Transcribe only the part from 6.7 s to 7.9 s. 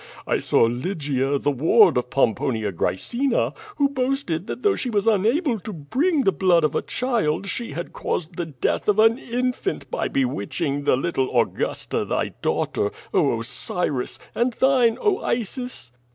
a child she